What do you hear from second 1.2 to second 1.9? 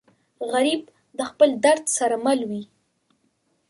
خپل درد